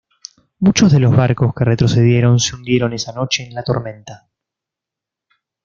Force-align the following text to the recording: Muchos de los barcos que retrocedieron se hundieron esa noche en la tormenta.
Muchos 0.57 0.91
de 0.91 0.99
los 0.99 1.15
barcos 1.15 1.53
que 1.53 1.63
retrocedieron 1.63 2.39
se 2.39 2.55
hundieron 2.55 2.91
esa 2.93 3.11
noche 3.13 3.43
en 3.45 3.53
la 3.53 3.61
tormenta. 3.63 4.29